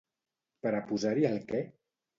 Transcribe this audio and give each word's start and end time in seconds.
Per 0.63 0.73
a 0.79 0.81
posar-hi 0.89 1.31
el 1.35 1.41
què? 1.55 1.65